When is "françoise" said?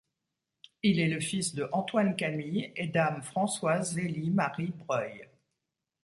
3.21-3.93